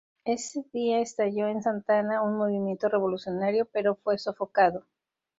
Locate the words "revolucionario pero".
2.89-3.93